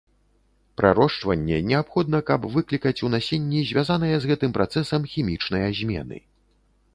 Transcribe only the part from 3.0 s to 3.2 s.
у